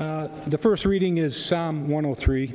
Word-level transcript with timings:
Uh, 0.00 0.28
the 0.46 0.56
first 0.56 0.86
reading 0.86 1.18
is 1.18 1.36
Psalm 1.36 1.86
103. 1.90 2.54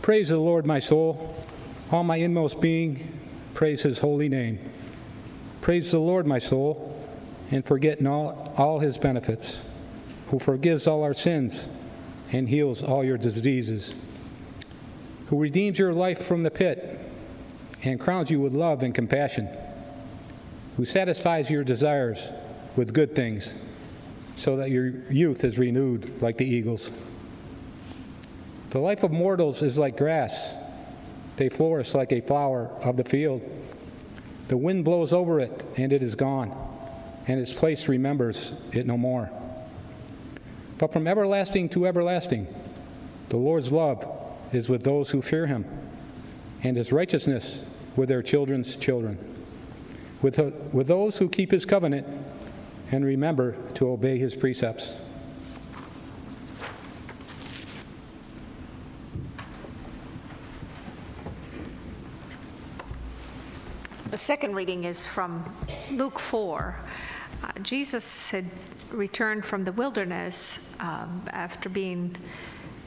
Praise 0.00 0.28
the 0.28 0.38
Lord, 0.38 0.64
my 0.64 0.78
soul. 0.78 1.44
All 1.90 2.04
my 2.04 2.18
inmost 2.18 2.60
being, 2.60 3.18
praise 3.52 3.82
his 3.82 3.98
holy 3.98 4.28
name. 4.28 4.60
Praise 5.60 5.90
the 5.90 5.98
Lord, 5.98 6.24
my 6.24 6.38
soul, 6.38 6.96
and 7.50 7.64
forget 7.64 8.06
all, 8.06 8.54
all 8.56 8.78
his 8.78 8.96
benefits, 8.96 9.58
who 10.28 10.38
forgives 10.38 10.86
all 10.86 11.02
our 11.02 11.14
sins 11.14 11.66
and 12.30 12.48
heals 12.48 12.80
all 12.84 13.02
your 13.02 13.18
diseases, 13.18 13.92
who 15.26 15.36
redeems 15.36 15.80
your 15.80 15.92
life 15.92 16.24
from 16.24 16.44
the 16.44 16.52
pit 16.52 17.00
and 17.82 17.98
crowns 17.98 18.30
you 18.30 18.38
with 18.38 18.52
love 18.52 18.84
and 18.84 18.94
compassion, 18.94 19.48
who 20.76 20.84
satisfies 20.84 21.50
your 21.50 21.64
desires 21.64 22.28
with 22.76 22.94
good 22.94 23.16
things 23.16 23.52
so 24.40 24.56
that 24.56 24.70
your 24.70 24.88
youth 25.10 25.44
is 25.44 25.58
renewed 25.58 26.22
like 26.22 26.38
the 26.38 26.46
eagles. 26.46 26.90
The 28.70 28.78
life 28.78 29.02
of 29.02 29.10
mortals 29.10 29.62
is 29.62 29.76
like 29.76 29.98
grass, 29.98 30.54
they 31.36 31.50
flourish 31.50 31.92
like 31.92 32.10
a 32.10 32.22
flower 32.22 32.68
of 32.82 32.96
the 32.96 33.04
field. 33.04 33.42
The 34.48 34.56
wind 34.56 34.86
blows 34.86 35.12
over 35.12 35.40
it, 35.40 35.64
and 35.76 35.92
it 35.92 36.02
is 36.02 36.14
gone, 36.14 36.56
and 37.26 37.38
its 37.38 37.52
place 37.52 37.86
remembers 37.86 38.54
it 38.72 38.86
no 38.86 38.96
more. 38.96 39.30
But 40.78 40.94
from 40.94 41.06
everlasting 41.06 41.68
to 41.70 41.86
everlasting, 41.86 42.46
the 43.28 43.36
Lord's 43.36 43.70
love 43.70 44.06
is 44.52 44.70
with 44.70 44.84
those 44.84 45.10
who 45.10 45.20
fear 45.20 45.48
him, 45.48 45.66
and 46.62 46.78
his 46.78 46.92
righteousness 46.92 47.60
with 47.94 48.08
their 48.08 48.22
children's 48.22 48.74
children, 48.76 49.18
with, 50.22 50.38
with 50.72 50.86
those 50.86 51.18
who 51.18 51.28
keep 51.28 51.50
his 51.50 51.66
covenant 51.66 52.06
and 52.92 53.04
remember 53.04 53.56
to 53.74 53.90
obey 53.90 54.18
his 54.18 54.34
precepts. 54.34 54.94
The 64.10 64.18
second 64.18 64.56
reading 64.56 64.84
is 64.84 65.06
from 65.06 65.44
Luke 65.92 66.18
4. 66.18 66.76
Uh, 67.42 67.52
Jesus 67.62 68.30
had 68.30 68.44
returned 68.90 69.44
from 69.44 69.62
the 69.62 69.70
wilderness 69.70 70.74
um, 70.80 71.22
after 71.30 71.68
being 71.68 72.16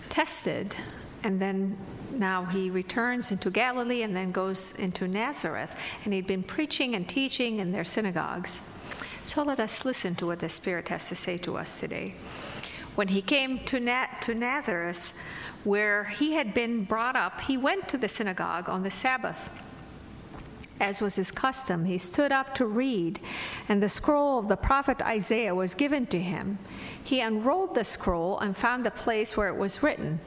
tested, 0.10 0.76
and 1.24 1.42
then 1.42 1.78
now 2.12 2.44
he 2.44 2.70
returns 2.70 3.32
into 3.32 3.50
Galilee 3.50 4.02
and 4.02 4.14
then 4.14 4.32
goes 4.32 4.78
into 4.78 5.08
Nazareth. 5.08 5.76
And 6.04 6.14
he'd 6.14 6.28
been 6.28 6.44
preaching 6.44 6.94
and 6.94 7.08
teaching 7.08 7.60
in 7.60 7.72
their 7.72 7.86
synagogues. 7.86 8.60
So 9.26 9.44
let 9.44 9.60
us 9.60 9.86
listen 9.86 10.16
to 10.16 10.28
what 10.28 10.40
the 10.40 10.50
Spirit 10.50 10.90
has 10.90 11.10
to 11.10 11.16
say 11.16 11.38
to 11.40 11.58
us 11.58 11.80
today. 11.80 12.16
When 12.96 13.08
he 13.08 13.22
came 13.22 13.60
to, 13.66 13.80
to 14.22 14.36
Nazareth, 14.36 15.20
where 15.64 16.04
he 16.04 16.34
had 16.34 16.54
been 16.54 16.84
brought 16.84 17.16
up, 17.16 17.42
he 17.42 17.58
went 17.58 17.88
to 17.90 17.98
the 17.98 18.10
synagogue 18.10 18.70
on 18.70 18.84
the 18.84 18.92
Sabbath. 18.92 19.50
As 20.80 21.02
was 21.02 21.16
his 21.16 21.32
custom, 21.32 21.86
he 21.86 21.98
stood 21.98 22.32
up 22.32 22.54
to 22.56 22.66
read, 22.66 23.20
and 23.70 23.82
the 23.82 23.90
scroll 23.90 24.40
of 24.40 24.48
the 24.48 24.58
prophet 24.58 25.02
Isaiah 25.02 25.56
was 25.56 25.74
given 25.74 26.06
to 26.08 26.20
him. 26.20 26.60
He 27.02 27.22
unrolled 27.22 27.76
the 27.76 27.84
scroll 27.84 28.40
and 28.40 28.58
found 28.58 28.86
the 28.86 28.92
place 28.92 29.38
where 29.38 29.48
it 29.48 29.56
was 29.56 29.82
written. 29.82 30.20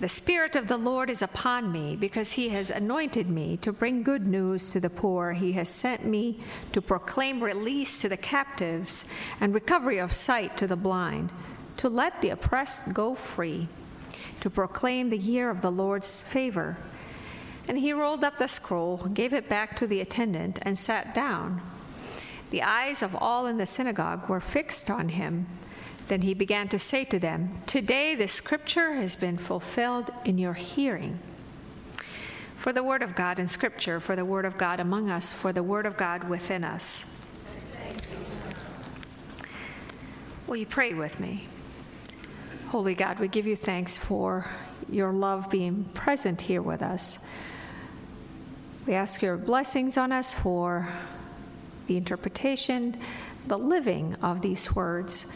The 0.00 0.08
Spirit 0.08 0.54
of 0.54 0.68
the 0.68 0.76
Lord 0.76 1.10
is 1.10 1.22
upon 1.22 1.72
me 1.72 1.96
because 1.96 2.32
he 2.32 2.50
has 2.50 2.70
anointed 2.70 3.28
me 3.28 3.56
to 3.58 3.72
bring 3.72 4.04
good 4.04 4.28
news 4.28 4.70
to 4.70 4.78
the 4.78 4.90
poor. 4.90 5.32
He 5.32 5.52
has 5.54 5.68
sent 5.68 6.04
me 6.04 6.38
to 6.70 6.80
proclaim 6.80 7.42
release 7.42 7.98
to 8.00 8.08
the 8.08 8.16
captives 8.16 9.06
and 9.40 9.52
recovery 9.52 9.98
of 9.98 10.12
sight 10.12 10.56
to 10.58 10.68
the 10.68 10.76
blind, 10.76 11.30
to 11.78 11.88
let 11.88 12.20
the 12.20 12.30
oppressed 12.30 12.94
go 12.94 13.16
free, 13.16 13.66
to 14.38 14.48
proclaim 14.48 15.10
the 15.10 15.18
year 15.18 15.50
of 15.50 15.62
the 15.62 15.72
Lord's 15.72 16.22
favor. 16.22 16.76
And 17.66 17.76
he 17.78 17.92
rolled 17.92 18.22
up 18.22 18.38
the 18.38 18.46
scroll, 18.46 18.98
gave 18.98 19.32
it 19.32 19.48
back 19.48 19.76
to 19.78 19.86
the 19.88 20.00
attendant, 20.00 20.60
and 20.62 20.78
sat 20.78 21.12
down. 21.12 21.60
The 22.50 22.62
eyes 22.62 23.02
of 23.02 23.16
all 23.16 23.46
in 23.46 23.58
the 23.58 23.66
synagogue 23.66 24.28
were 24.28 24.40
fixed 24.40 24.90
on 24.90 25.08
him. 25.08 25.48
Then 26.08 26.22
he 26.22 26.34
began 26.34 26.68
to 26.68 26.78
say 26.78 27.04
to 27.04 27.18
them, 27.18 27.62
Today 27.66 28.14
the 28.14 28.28
scripture 28.28 28.94
has 28.94 29.14
been 29.14 29.38
fulfilled 29.38 30.10
in 30.24 30.38
your 30.38 30.54
hearing. 30.54 31.18
For 32.56 32.72
the 32.72 32.82
word 32.82 33.02
of 33.02 33.14
God 33.14 33.38
in 33.38 33.46
scripture, 33.46 34.00
for 34.00 34.16
the 34.16 34.24
word 34.24 34.44
of 34.44 34.58
God 34.58 34.80
among 34.80 35.10
us, 35.10 35.32
for 35.32 35.52
the 35.52 35.62
word 35.62 35.86
of 35.86 35.96
God 35.96 36.24
within 36.28 36.64
us. 36.64 37.04
Will 40.46 40.56
you 40.56 40.66
pray 40.66 40.94
with 40.94 41.20
me? 41.20 41.46
Holy 42.68 42.94
God, 42.94 43.20
we 43.20 43.28
give 43.28 43.46
you 43.46 43.54
thanks 43.54 43.96
for 43.96 44.50
your 44.90 45.12
love 45.12 45.50
being 45.50 45.84
present 45.94 46.42
here 46.42 46.62
with 46.62 46.82
us. 46.82 47.26
We 48.86 48.94
ask 48.94 49.20
your 49.20 49.36
blessings 49.36 49.98
on 49.98 50.10
us 50.10 50.32
for 50.32 50.88
the 51.86 51.98
interpretation, 51.98 52.98
the 53.46 53.58
living 53.58 54.16
of 54.22 54.40
these 54.40 54.74
words. 54.74 55.30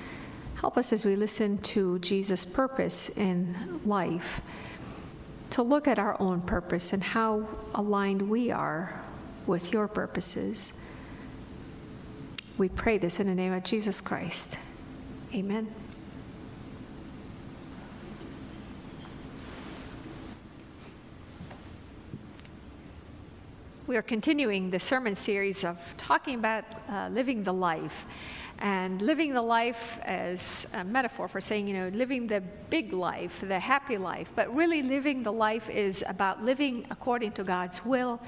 Help 0.63 0.79
us 0.79 0.93
as 0.93 1.05
we 1.05 1.17
listen 1.17 1.59
to 1.59 1.99
Jesus' 1.99 2.45
purpose 2.45 3.09
in 3.19 3.81
life 3.85 4.41
to 5.51 5.61
look 5.61 5.89
at 5.89 5.99
our 5.99 6.17
own 6.23 6.41
purpose 6.41 6.93
and 6.93 7.03
how 7.03 7.49
aligned 7.75 8.31
we 8.31 8.53
are 8.53 9.03
with 9.45 9.73
your 9.73 9.89
purposes. 9.89 10.81
We 12.59 12.69
pray 12.69 12.97
this 12.97 13.19
in 13.19 13.27
the 13.27 13.35
name 13.35 13.53
of 13.53 13.65
Jesus 13.65 14.01
Christ. 14.01 14.57
Amen. 15.35 15.67
We 23.89 23.97
are 23.97 24.03
continuing 24.03 24.71
the 24.71 24.79
sermon 24.79 25.17
series 25.17 25.65
of 25.65 25.77
talking 25.97 26.37
about 26.37 26.65
uh, 26.89 27.09
living 27.09 27.43
the 27.43 27.53
life 27.53 28.07
and 28.63 29.03
living 29.03 29.35
the 29.35 29.43
life 29.43 29.99
as 30.03 30.69
a 30.73 30.85
metaphor 30.85 31.27
for 31.27 31.41
saying, 31.41 31.67
you 31.67 31.75
know, 31.75 31.89
living 31.89 32.29
the 32.29 32.41
big 32.71 32.93
life, 32.93 33.41
the 33.41 33.59
happy 33.59 33.99
life. 33.99 34.31
But 34.37 34.55
really, 34.55 34.85
living 34.85 35.25
the 35.25 35.33
life 35.33 35.69
is 35.69 36.05
about 36.07 36.45
living 36.45 36.87
according 36.89 37.33
to 37.33 37.45
God's 37.45 37.85
will 37.85 38.21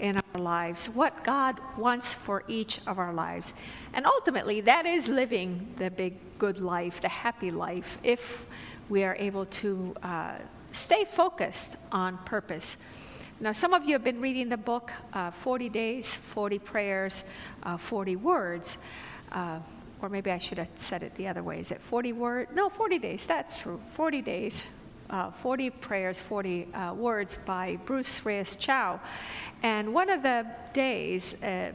in 0.00 0.16
our 0.16 0.40
lives, 0.40 0.88
what 0.88 1.22
God 1.24 1.60
wants 1.76 2.10
for 2.10 2.42
each 2.48 2.80
of 2.86 2.98
our 2.98 3.12
lives. 3.12 3.52
And 3.92 4.06
ultimately, 4.06 4.62
that 4.62 4.86
is 4.86 5.08
living 5.08 5.74
the 5.76 5.90
big, 5.90 6.14
good 6.38 6.58
life, 6.58 7.02
the 7.02 7.10
happy 7.10 7.50
life, 7.50 7.98
if 8.02 8.46
we 8.88 9.04
are 9.04 9.14
able 9.16 9.44
to 9.44 9.94
uh, 10.02 10.36
stay 10.72 11.04
focused 11.04 11.76
on 11.92 12.16
purpose. 12.24 12.78
Now, 13.40 13.52
some 13.52 13.74
of 13.74 13.84
you 13.84 13.92
have 13.92 14.04
been 14.04 14.22
reading 14.22 14.48
the 14.48 14.56
book 14.56 14.90
uh, 15.12 15.32
40 15.32 15.68
Days, 15.68 16.16
40 16.16 16.58
Prayers, 16.60 17.24
uh, 17.64 17.76
40 17.76 18.16
Words. 18.16 18.78
Uh, 19.30 19.58
or 20.02 20.08
maybe 20.08 20.30
I 20.32 20.38
should 20.38 20.58
have 20.58 20.68
said 20.74 21.02
it 21.04 21.14
the 21.14 21.28
other 21.28 21.42
way. 21.42 21.60
Is 21.60 21.70
it 21.70 21.80
40 21.80 22.12
words? 22.12 22.50
No, 22.54 22.68
40 22.68 22.98
days. 22.98 23.24
That's 23.24 23.56
true. 23.56 23.80
40 23.94 24.20
days. 24.20 24.62
Uh, 25.08 25.30
40 25.30 25.70
prayers, 25.70 26.18
40 26.20 26.72
uh, 26.72 26.94
words 26.94 27.38
by 27.44 27.78
Bruce 27.84 28.24
Reyes 28.24 28.56
Chow. 28.56 28.98
And 29.62 29.92
one 29.92 30.08
of 30.08 30.22
the 30.22 30.46
days 30.72 31.40
uh, 31.42 31.72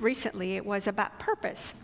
recently, 0.00 0.56
it 0.56 0.64
was 0.64 0.86
about 0.86 1.16
purpose. 1.18 1.74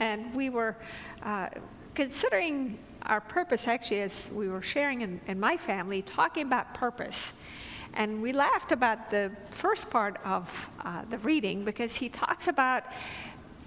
And 0.00 0.34
we 0.34 0.50
were 0.50 0.74
uh, 1.22 1.50
considering 1.94 2.78
our 3.02 3.20
purpose 3.20 3.68
actually 3.68 4.00
as 4.00 4.30
we 4.32 4.48
were 4.48 4.62
sharing 4.62 5.02
in, 5.02 5.20
in 5.28 5.38
my 5.38 5.56
family, 5.56 6.02
talking 6.02 6.46
about 6.46 6.72
purpose. 6.74 7.34
And 7.92 8.20
we 8.20 8.32
laughed 8.32 8.72
about 8.72 9.10
the 9.10 9.30
first 9.50 9.90
part 9.90 10.16
of 10.24 10.70
uh, 10.84 11.02
the 11.10 11.18
reading 11.18 11.64
because 11.64 11.94
he 11.94 12.08
talks 12.08 12.48
about 12.48 12.84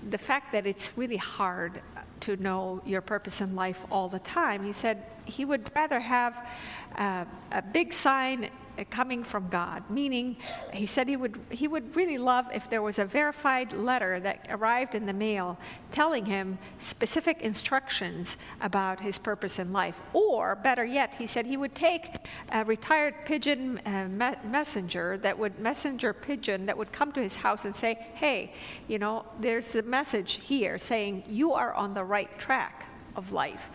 the 0.10 0.18
fact 0.18 0.52
that 0.52 0.66
it's 0.66 0.98
really 0.98 1.18
hard 1.18 1.82
to 2.22 2.36
know 2.38 2.82
your 2.86 3.02
purpose 3.02 3.42
in 3.42 3.56
life 3.56 3.80
all 3.92 4.10
the 4.10 4.20
time. 4.20 4.64
He 4.64 4.74
said 4.74 5.04
he 5.26 5.46
would 5.46 5.70
rather 5.76 6.00
have 6.00 6.48
uh, 6.96 7.26
a 7.52 7.62
big 7.62 7.94
sign 7.94 8.50
coming 8.86 9.24
from 9.24 9.50
God, 9.50 9.90
meaning 9.90 10.38
he 10.74 10.86
said 10.86 11.08
he 11.08 11.18
would, 11.18 11.40
he 11.50 11.68
would 11.68 11.96
really 11.96 12.18
love 12.18 12.46
if 12.54 12.70
there 12.70 12.82
was 12.82 13.00
a 13.00 13.06
verified 13.06 13.74
letter 13.74 14.20
that 14.20 14.48
arrived 14.50 14.96
in 14.96 15.06
the 15.06 15.14
mail 15.14 15.58
telling 15.92 16.26
him 16.26 16.58
specific 16.78 17.42
instructions 17.42 18.38
about 18.62 19.00
his 19.00 19.18
purpose 19.18 19.60
in 19.60 19.72
life. 19.72 19.96
Or, 20.14 20.56
better 20.56 20.86
yet, 20.86 21.14
he 21.18 21.28
said 21.28 21.46
he 21.46 21.58
would 21.58 21.76
take 21.76 22.16
a 22.52 22.64
retired 22.66 23.16
pigeon 23.26 23.80
uh, 23.86 24.08
me- 24.10 24.50
messenger 24.50 25.18
that 25.20 25.38
would, 25.38 25.60
messenger 25.60 26.14
pigeon 26.14 26.66
that 26.66 26.78
would 26.78 26.92
come 26.92 27.12
to 27.14 27.22
his 27.22 27.36
house 27.36 27.66
and 27.66 27.76
say, 27.76 28.08
hey, 28.16 28.54
you 28.88 29.00
know, 29.00 29.26
there's 29.40 29.76
a 29.76 29.84
message 29.84 30.40
here 30.44 30.78
saying 30.78 31.24
you 31.28 31.54
are 31.54 31.74
on 31.74 31.94
the 31.94 32.04
right 32.04 32.38
track 32.40 32.87
of 33.18 33.32
life. 33.32 33.70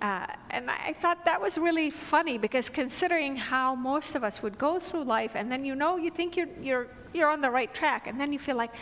Uh, 0.00 0.26
and 0.50 0.70
I 0.70 0.94
thought 1.00 1.24
that 1.24 1.40
was 1.40 1.58
really 1.58 1.90
funny 1.90 2.38
because 2.38 2.68
considering 2.68 3.36
how 3.36 3.74
most 3.74 4.14
of 4.14 4.24
us 4.24 4.42
would 4.42 4.58
go 4.58 4.80
through 4.80 5.04
life 5.04 5.32
and 5.34 5.50
then 5.50 5.64
you 5.64 5.74
know 5.74 5.96
you 5.96 6.10
think 6.10 6.36
you're, 6.36 6.48
you're, 6.60 6.88
you're 7.14 7.30
on 7.30 7.40
the 7.40 7.50
right 7.50 7.72
track 7.72 8.06
and 8.06 8.18
then 8.18 8.32
you 8.32 8.38
feel 8.38 8.56
like, 8.56 8.72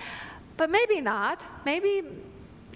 but 0.57 0.71
maybe 0.71 1.01
not. 1.01 1.43
Maybe 1.65 2.03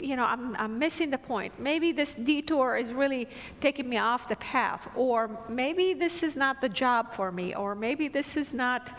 you 0.01 0.17
know, 0.17 0.25
I'm, 0.25 0.55
I'm 0.57 0.79
missing 0.79 1.11
the 1.11 1.19
point. 1.19 1.59
Maybe 1.59 1.93
this 1.93 2.15
detour 2.15 2.77
is 2.77 2.93
really 2.93 3.29
taking 3.61 3.89
me 3.89 3.99
off 3.99 4.29
the 4.29 4.37
path, 4.37 4.89
or 4.95 5.31
maybe 5.49 5.95
this 5.95 6.23
is 6.23 6.37
not 6.37 6.61
the 6.61 6.69
job 6.69 7.13
for 7.13 7.33
me, 7.33 7.55
or 7.55 7.75
maybe 7.75 8.09
this 8.09 8.37
is 8.37 8.53
not 8.55 8.97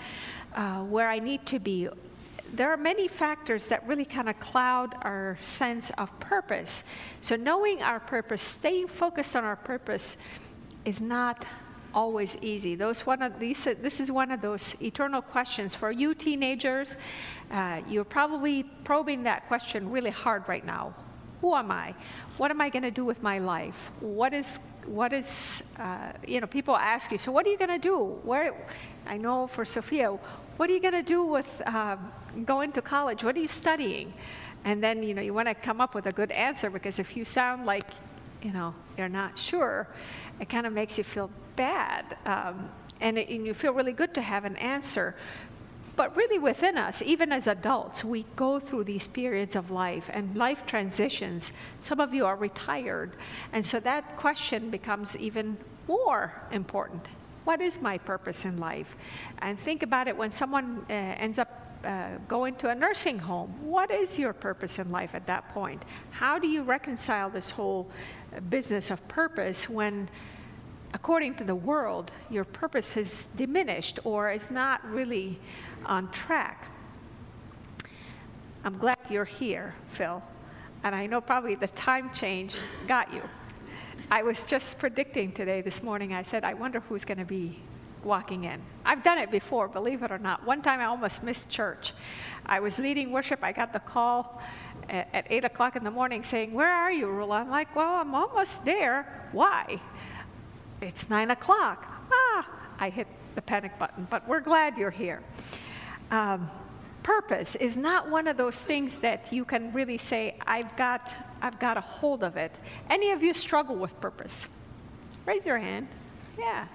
uh, 0.56 0.80
where 0.84 1.10
I 1.10 1.20
need 1.20 1.46
to 1.48 1.60
be. 1.60 1.88
There 2.54 2.72
are 2.72 2.78
many 2.78 3.08
factors 3.08 3.68
that 3.68 3.88
really 3.88 4.06
kind 4.06 4.30
of 4.30 4.40
cloud 4.40 4.96
our 5.02 5.38
sense 5.42 5.92
of 5.98 6.18
purpose. 6.20 6.84
So, 7.22 7.36
knowing 7.36 7.82
our 7.82 8.00
purpose, 8.00 8.42
staying 8.42 8.88
focused 8.88 9.36
on 9.36 9.44
our 9.44 9.56
purpose, 9.56 10.18
is 10.86 11.00
not 11.02 11.46
always 11.94 12.38
easy. 12.42 12.76
Those 12.76 13.06
one 13.06 13.22
of 13.22 13.40
these, 13.40 13.64
this 13.64 14.00
is 14.00 14.12
one 14.12 14.32
of 14.32 14.42
those 14.42 14.76
eternal 14.82 15.22
questions 15.22 15.76
for 15.76 15.92
you 15.92 16.14
teenagers. 16.14 16.98
Uh, 17.52 17.82
you're 17.88 18.04
probably 18.04 18.64
probing 18.84 19.24
that 19.24 19.48
question 19.48 19.90
really 19.90 20.12
hard 20.12 20.48
right 20.48 20.66
now. 20.66 20.94
Who 21.42 21.56
am 21.56 21.72
I? 21.72 21.96
What 22.38 22.52
am 22.52 22.62
I 22.62 22.70
going 22.70 22.84
to 22.84 22.92
do 22.92 23.06
with 23.06 23.24
my 23.24 23.40
life? 23.40 23.92
What 24.00 24.34
is 24.34 24.60
what 24.86 25.14
is 25.14 25.62
uh, 25.78 26.12
you 26.28 26.42
know? 26.42 26.48
People 26.48 26.76
ask 26.76 27.12
you, 27.12 27.18
so 27.18 27.32
what 27.32 27.46
are 27.46 27.50
you 27.50 27.58
going 27.58 27.70
to 27.70 27.78
do? 27.78 28.20
Where? 28.24 28.54
I 29.06 29.18
know 29.18 29.48
for 29.48 29.66
Sophia, 29.66 30.18
what 30.60 30.70
are 30.70 30.74
you 30.74 30.82
going 30.82 30.92
to 30.92 31.02
do 31.02 31.24
with 31.24 31.62
uh, 31.66 31.96
going 32.44 32.74
to 32.74 32.82
college? 32.82 33.24
What 33.24 33.38
are 33.38 33.40
you 33.40 33.48
studying? 33.48 34.14
And 34.66 34.84
then 34.84 35.02
you 35.02 35.14
know 35.14 35.22
you 35.22 35.34
want 35.34 35.48
to 35.48 35.54
come 35.54 35.80
up 35.80 35.96
with 35.96 36.06
a 36.06 36.12
good 36.12 36.32
answer 36.32 36.70
because 36.70 37.00
if 37.00 37.16
you 37.16 37.24
sound 37.24 37.66
like 37.66 37.86
you 38.42 38.52
know 38.52 38.76
you're 38.98 39.08
not 39.08 39.38
sure, 39.38 39.88
it 40.42 40.50
kind 40.50 40.68
of 40.68 40.74
makes 40.74 40.98
you 40.98 41.06
feel 41.06 41.32
bad. 41.56 42.18
Um, 42.26 42.70
and, 43.00 43.18
it, 43.18 43.30
and 43.30 43.48
you 43.48 43.54
feel 43.54 43.72
really 43.72 43.94
good 43.94 44.14
to 44.16 44.22
have 44.22 44.44
an 44.44 44.58
answer. 44.58 45.16
But 45.96 46.14
really, 46.18 46.40
within 46.40 46.78
us, 46.78 47.02
even 47.02 47.32
as 47.32 47.48
adults, 47.48 48.04
we 48.04 48.26
go 48.36 48.60
through 48.60 48.84
these 48.84 49.08
periods 49.08 49.56
of 49.56 49.72
life 49.72 50.10
and 50.12 50.36
life 50.36 50.66
transitions. 50.66 51.54
Some 51.80 52.02
of 52.02 52.14
you 52.14 52.26
are 52.26 52.36
retired, 52.36 53.16
and 53.54 53.66
so 53.66 53.80
that 53.80 54.18
question 54.18 54.70
becomes 54.72 55.16
even 55.16 55.56
more 55.88 56.34
important. 56.52 57.08
What 57.50 57.62
is 57.62 57.82
my 57.82 57.98
purpose 57.98 58.46
in 58.46 58.60
life? 58.60 58.96
And 59.40 59.60
think 59.60 59.82
about 59.82 60.08
it 60.08 60.16
when 60.16 60.32
someone 60.32 60.86
uh, 60.88 60.94
ends 60.94 61.40
up 61.40 61.50
uh, 61.84 62.10
going 62.28 62.54
to 62.58 62.70
a 62.70 62.76
nursing 62.76 63.18
home. 63.18 63.50
What 63.64 63.90
is 63.90 64.20
your 64.20 64.34
purpose 64.34 64.78
in 64.78 64.92
life 64.92 65.16
at 65.16 65.26
that 65.26 65.50
point? 65.50 65.84
How 66.12 66.38
do 66.38 66.48
you 66.48 66.62
reconcile 66.62 67.28
this 67.28 67.50
whole 67.50 67.90
business 68.50 68.92
of 68.92 69.00
purpose 69.08 69.68
when 69.68 70.08
according 70.94 71.38
to 71.38 71.44
the 71.44 71.56
world, 71.56 72.12
your 72.30 72.44
purpose 72.44 72.94
has 72.94 73.26
diminished 73.36 73.98
or 74.04 74.30
is 74.30 74.52
not 74.52 74.88
really 74.88 75.40
on 75.88 76.12
track. 76.12 76.68
I'm 78.64 78.78
glad 78.78 78.98
you're 79.10 79.26
here, 79.26 79.74
Phil. 79.94 80.22
And 80.84 80.94
I 80.94 81.08
know 81.08 81.20
probably 81.20 81.56
the 81.56 81.70
time 81.70 82.12
change 82.14 82.58
got 82.88 83.12
you. 83.12 83.24
I 84.12 84.24
was 84.24 84.44
just 84.44 84.80
predicting 84.80 85.32
today, 85.32 85.62
this 85.62 85.84
morning, 85.84 86.14
I 86.14 86.24
said, 86.24 86.44
I 86.44 86.56
wonder 86.56 86.80
who's 86.80 87.06
going 87.06 87.20
to 87.20 87.26
be 87.26 87.60
walking 88.04 88.46
in. 88.46 88.60
I've 88.84 89.04
done 89.04 89.20
it 89.20 89.30
before, 89.30 89.68
believe 89.68 90.02
it 90.02 90.12
or 90.12 90.18
not. 90.18 90.44
One 90.46 90.64
time 90.64 90.80
I 90.80 90.86
almost 90.86 91.22
missed 91.22 91.52
church. 91.52 91.94
I 92.44 92.60
was 92.60 92.80
leading 92.80 93.12
worship, 93.12 93.44
I 93.44 93.52
got 93.52 93.72
the 93.72 93.80
call 93.80 94.42
at, 94.90 95.10
at 95.14 95.28
8 95.30 95.46
o'clock 95.46 95.76
in 95.76 95.84
the 95.84 95.92
morning 95.92 96.24
saying, 96.24 96.54
Where 96.54 96.74
are 96.74 96.92
you, 96.92 97.06
Rula? 97.06 97.42
I'm 97.42 97.52
like, 97.52 97.76
Well, 97.76 97.96
I'm 97.96 98.16
almost 98.16 98.66
there. 98.66 99.28
Why? 99.32 99.80
It's 100.82 101.08
nine 101.10 101.30
o'clock. 101.30 101.86
Ah, 102.12 102.48
I 102.80 102.90
hit 102.90 103.08
the 103.36 103.44
panic 103.44 103.78
button, 103.78 104.08
but 104.10 104.28
we're 104.28 104.40
glad 104.40 104.76
you're 104.76 104.90
here. 104.90 105.22
Um, 106.10 106.50
purpose 107.04 107.56
is 107.56 107.78
not 107.78 108.10
one 108.10 108.28
of 108.28 108.38
those 108.38 108.60
things 108.60 108.98
that 108.98 109.32
you 109.32 109.46
can 109.46 109.72
really 109.72 109.98
say, 110.00 110.36
I've 110.48 110.76
got, 110.76 111.14
I've 111.42 111.60
got 111.60 111.78
a 111.78 111.82
hold 111.82 112.24
of 112.24 112.38
it. 112.38 112.56
Any 112.90 113.12
of 113.12 113.24
you 113.24 113.34
struggle 113.34 113.76
with 113.76 114.00
purpose? 114.02 114.48
Raise 115.26 115.46
your 115.46 115.58
hand. 115.58 115.88
Yeah. 116.38 116.68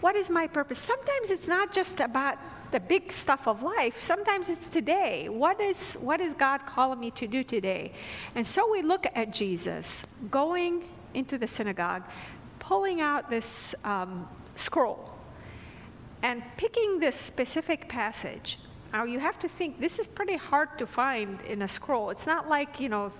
What 0.00 0.16
is 0.16 0.30
my 0.30 0.46
purpose? 0.46 0.78
Sometimes 0.78 1.30
it's 1.30 1.48
not 1.48 1.72
just 1.72 2.00
about 2.00 2.38
the 2.70 2.80
big 2.80 3.10
stuff 3.10 3.48
of 3.48 3.62
life. 3.62 4.02
Sometimes 4.02 4.48
it's 4.48 4.68
today. 4.68 5.28
What 5.28 5.60
is, 5.60 5.94
what 5.94 6.20
is 6.20 6.34
God 6.34 6.66
calling 6.66 7.00
me 7.00 7.10
to 7.12 7.26
do 7.26 7.42
today? 7.42 7.92
And 8.34 8.46
so 8.46 8.70
we 8.70 8.82
look 8.82 9.06
at 9.14 9.32
Jesus 9.32 10.04
going 10.30 10.84
into 11.14 11.38
the 11.38 11.46
synagogue, 11.46 12.02
pulling 12.58 13.00
out 13.00 13.30
this 13.30 13.74
um, 13.84 14.28
scroll 14.54 15.10
and 16.22 16.42
picking 16.56 17.00
this 17.00 17.16
specific 17.16 17.88
passage. 17.88 18.58
Now, 18.92 19.04
you 19.04 19.18
have 19.18 19.38
to 19.40 19.48
think 19.48 19.80
this 19.80 19.98
is 19.98 20.06
pretty 20.06 20.36
hard 20.36 20.78
to 20.78 20.86
find 20.86 21.40
in 21.42 21.62
a 21.62 21.68
scroll. 21.68 22.10
It's 22.10 22.26
not 22.26 22.48
like, 22.48 22.80
you 22.80 22.88
know, 22.88 23.12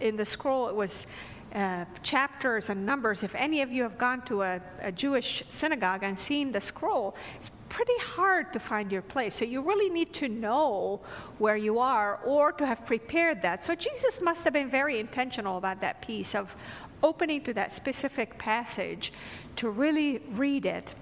in 0.00 0.16
the 0.16 0.26
scroll 0.26 0.68
it 0.68 0.74
was 0.74 1.06
uh, 1.54 1.84
chapters 2.02 2.68
and 2.68 2.84
numbers. 2.84 3.22
If 3.22 3.34
any 3.34 3.62
of 3.62 3.72
you 3.72 3.82
have 3.82 3.96
gone 3.96 4.22
to 4.26 4.42
a, 4.42 4.60
a 4.80 4.92
Jewish 4.92 5.42
synagogue 5.48 6.02
and 6.02 6.18
seen 6.18 6.52
the 6.52 6.60
scroll, 6.60 7.14
it's 7.36 7.50
pretty 7.68 7.98
hard 7.98 8.52
to 8.52 8.60
find 8.60 8.92
your 8.92 9.02
place. 9.02 9.34
So 9.36 9.44
you 9.44 9.62
really 9.62 9.88
need 9.88 10.12
to 10.14 10.28
know 10.28 11.00
where 11.38 11.56
you 11.56 11.78
are 11.78 12.16
or 12.26 12.52
to 12.52 12.66
have 12.66 12.84
prepared 12.84 13.42
that. 13.42 13.64
So 13.64 13.74
Jesus 13.74 14.20
must 14.20 14.44
have 14.44 14.52
been 14.52 14.68
very 14.68 14.98
intentional 15.00 15.56
about 15.56 15.80
that 15.80 16.02
piece 16.02 16.34
of, 16.34 16.54
opening 17.02 17.42
to 17.42 17.54
that 17.54 17.72
specific 17.72 18.38
passage 18.38 19.12
to 19.56 19.70
really 19.70 20.18
read 20.32 20.66
it 20.66 20.94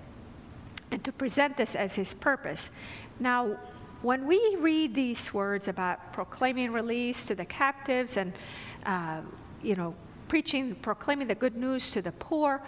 and 0.90 1.02
to 1.04 1.12
present 1.12 1.56
this 1.56 1.74
as 1.74 1.94
his 1.94 2.14
purpose. 2.14 2.70
Now, 3.20 3.56
when 4.04 4.26
we 4.26 4.56
read 4.60 4.94
these 4.94 5.32
words 5.32 5.66
about 5.66 6.12
proclaiming 6.12 6.70
release 6.70 7.24
to 7.24 7.34
the 7.34 7.44
captives 7.46 8.18
and, 8.18 8.34
uh, 8.84 9.22
you 9.62 9.74
know, 9.74 9.94
preaching, 10.28 10.74
proclaiming 10.76 11.26
the 11.26 11.34
good 11.34 11.56
news 11.56 11.90
to 11.90 12.02
the 12.02 12.12
poor, 12.12 12.62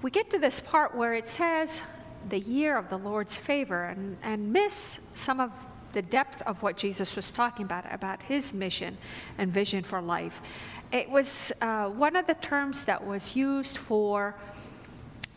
we 0.00 0.10
get 0.10 0.30
to 0.30 0.38
this 0.38 0.58
part 0.58 0.94
where 0.94 1.12
it 1.12 1.28
says 1.28 1.82
the 2.30 2.40
year 2.40 2.78
of 2.78 2.88
the 2.88 2.96
Lord's 2.96 3.36
favor 3.36 3.84
and, 3.84 4.16
and 4.22 4.50
miss 4.50 5.08
some 5.12 5.38
of 5.38 5.50
the 5.92 6.00
depth 6.00 6.40
of 6.42 6.62
what 6.62 6.78
Jesus 6.78 7.14
was 7.14 7.30
talking 7.30 7.66
about, 7.66 7.84
about 7.92 8.22
his 8.22 8.54
mission 8.54 8.96
and 9.36 9.52
vision 9.52 9.84
for 9.84 10.00
life. 10.00 10.40
It 10.92 11.10
was 11.10 11.52
uh, 11.60 11.90
one 11.90 12.16
of 12.16 12.26
the 12.26 12.34
terms 12.34 12.84
that 12.84 13.06
was 13.06 13.36
used 13.36 13.76
for 13.76 14.34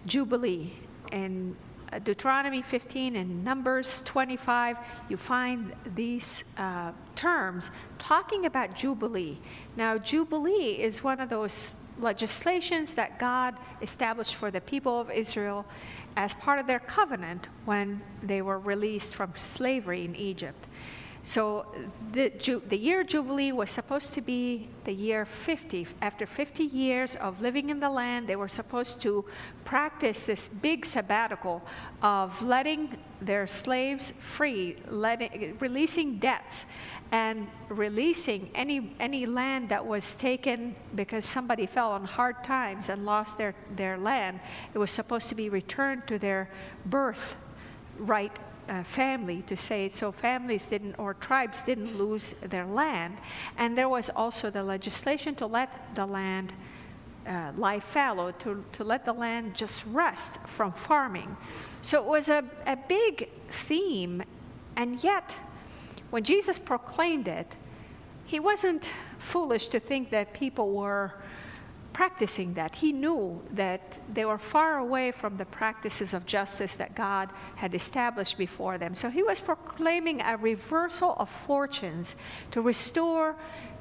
Jubilee. 0.06 0.72
In 1.12 1.58
Deuteronomy 2.00 2.62
15 2.62 3.16
and 3.16 3.44
Numbers 3.44 4.02
25, 4.06 4.78
you 5.10 5.18
find 5.18 5.74
these 5.96 6.44
uh, 6.58 6.92
terms 7.16 7.72
talking 8.00 8.46
about 8.46 8.76
Jubilee. 8.76 9.40
Now, 9.76 9.98
Jubilee 9.98 10.80
is 10.80 11.04
one 11.04 11.20
of 11.20 11.30
those 11.30 11.74
legislations 12.00 12.94
that 12.96 13.20
God 13.20 13.56
established 13.82 14.36
for 14.36 14.52
the 14.52 14.62
people 14.62 15.00
of 15.00 15.12
Israel 15.12 15.66
as 16.16 16.34
part 16.34 16.60
of 16.60 16.68
their 16.68 16.80
covenant 16.80 17.48
when 17.66 18.02
they 18.22 18.42
were 18.42 18.60
released 18.60 19.14
from 19.16 19.32
slavery 19.36 20.06
in 20.06 20.16
Egypt. 20.16 20.68
So 21.26 21.66
the, 22.12 22.34
the 22.68 22.78
year 22.78 23.02
Jubilee 23.06 23.54
was 23.54 23.70
supposed 23.70 24.12
to 24.14 24.22
be 24.22 24.68
the 24.84 24.92
year 24.92 25.24
50. 25.24 25.88
After 26.02 26.26
50 26.26 26.66
years 26.66 27.16
of 27.16 27.42
living 27.42 27.70
in 27.70 27.80
the 27.80 27.90
land, 27.90 28.28
they 28.28 28.36
were 28.36 28.50
supposed 28.50 29.02
to 29.04 29.24
practice 29.64 30.26
this 30.26 30.50
big 30.50 30.86
sabbatical 30.86 31.64
of 32.02 32.42
letting 32.42 32.98
their 33.22 33.48
slaves 33.48 34.12
free, 34.12 34.76
letting, 34.90 35.56
releasing 35.60 36.20
debts, 36.20 36.66
and 37.14 37.48
releasing 37.70 38.50
any, 38.54 38.94
any 39.00 39.26
land 39.26 39.70
that 39.70 39.86
was 39.86 40.16
taken 40.16 40.76
because 40.94 41.24
somebody 41.24 41.66
fell 41.66 41.94
on 41.94 42.04
hard 42.04 42.44
times 42.44 42.90
and 42.90 43.06
lost 43.06 43.38
their, 43.38 43.56
their 43.78 43.98
land. 43.98 44.42
It 44.74 44.78
was 44.78 44.92
supposed 44.92 45.30
to 45.30 45.36
be 45.36 45.48
returned 45.48 46.06
to 46.08 46.20
their 46.20 46.50
birth 46.86 47.38
right 47.98 48.38
uh, 48.70 48.84
family 48.84 49.42
to 49.44 49.56
say 49.56 49.86
it 49.86 49.94
so 49.94 50.12
families 50.12 50.66
didn't 50.66 50.96
or 50.98 51.14
tribes 51.14 51.62
didn't 51.64 51.98
lose 51.98 52.34
their 52.42 52.66
land. 52.66 53.18
And 53.58 53.78
there 53.78 53.90
was 53.90 54.10
also 54.10 54.50
the 54.50 54.64
legislation 54.64 55.36
to 55.36 55.46
let 55.46 55.96
the 55.96 56.06
land 56.06 56.54
uh, 57.28 57.52
lie 57.58 57.80
fallow, 57.80 58.32
to, 58.32 58.64
to 58.74 58.84
let 58.84 59.06
the 59.06 59.14
land 59.14 59.56
just 59.56 59.86
rest 59.88 60.38
from 60.46 60.74
farming. 60.74 61.36
So 61.82 62.00
it 62.00 62.06
was 62.06 62.30
a, 62.30 62.44
a 62.66 62.76
big 62.76 63.30
theme, 63.50 64.24
and 64.76 65.04
yet 65.04 65.36
when 66.10 66.24
Jesus 66.24 66.60
proclaimed 66.60 67.28
it, 67.28 67.56
he 68.26 68.40
wasn't 68.40 68.90
foolish 69.20 69.68
to 69.68 69.80
think 69.80 70.10
that 70.12 70.34
people 70.34 70.72
were 70.72 71.14
practicing 71.94 72.56
that. 72.56 72.76
He 72.76 72.92
knew 72.92 73.42
that 73.52 74.00
they 74.12 74.26
were 74.26 74.38
far 74.38 74.80
away 74.80 75.12
from 75.12 75.38
the 75.38 75.46
practices 75.46 76.14
of 76.14 76.26
justice 76.26 76.76
that 76.76 76.96
God 76.96 77.30
had 77.56 77.76
established 77.76 78.38
before 78.38 78.78
them. 78.78 78.96
So 78.96 79.10
he 79.10 79.24
was 79.24 79.40
proclaiming 79.40 80.22
a 80.22 80.36
reversal 80.36 81.14
of 81.18 81.30
fortunes 81.30 82.16
to 82.52 82.62
restore 82.62 83.36